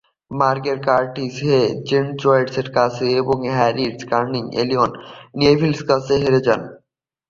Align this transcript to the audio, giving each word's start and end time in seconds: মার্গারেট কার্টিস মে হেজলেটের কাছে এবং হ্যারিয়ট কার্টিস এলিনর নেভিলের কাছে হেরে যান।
মার্গারেট 0.31 0.81
কার্টিস 0.87 1.35
মে 1.39 1.59
হেজলেটের 1.81 2.67
কাছে 2.77 3.05
এবং 3.21 3.37
হ্যারিয়ট 3.51 3.99
কার্টিস 4.11 4.45
এলিনর 4.61 4.91
নেভিলের 5.39 5.83
কাছে 5.89 6.13
হেরে 6.23 6.41
যান। 6.47 6.61